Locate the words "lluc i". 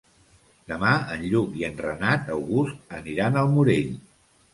1.33-1.65